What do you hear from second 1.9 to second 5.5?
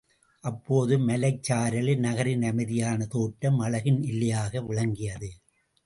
நகரின் அமைதியான தோற்றம் அழகின் எல்லையாக விளங்கியது.